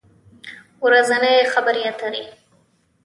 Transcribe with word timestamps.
ورځنۍ 0.85 1.35
خبری 1.53 1.81
اتری 1.91 2.23